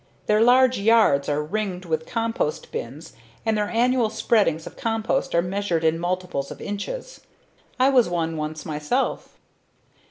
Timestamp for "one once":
8.09-8.65